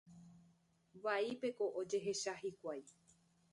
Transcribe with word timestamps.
Vaípeko 1.03 1.69
ojehecha 1.83 2.35
hikuái. 2.43 2.83